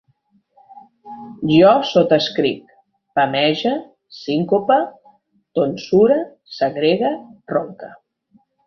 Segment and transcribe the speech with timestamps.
[1.55, 2.73] Jo sotaescric,
[3.21, 3.75] pamege,
[4.23, 4.81] sincope,
[5.61, 6.21] tonsure,
[6.59, 7.17] segregue,
[7.57, 7.97] ronque